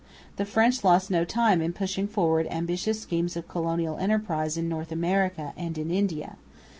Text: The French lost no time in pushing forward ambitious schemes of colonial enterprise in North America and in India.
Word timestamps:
The 0.37 0.45
French 0.45 0.83
lost 0.83 1.11
no 1.11 1.23
time 1.23 1.61
in 1.61 1.73
pushing 1.73 2.07
forward 2.07 2.47
ambitious 2.49 2.99
schemes 2.99 3.37
of 3.37 3.47
colonial 3.47 3.97
enterprise 3.97 4.57
in 4.57 4.67
North 4.67 4.91
America 4.91 5.53
and 5.55 5.77
in 5.77 5.91
India. 5.91 6.37